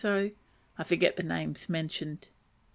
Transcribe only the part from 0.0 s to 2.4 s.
(I forget the names mentioned.)